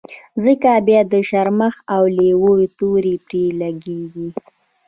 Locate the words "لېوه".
2.17-2.55